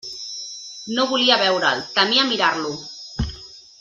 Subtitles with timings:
[0.95, 2.73] No volia veure'l: temia mirar-lo!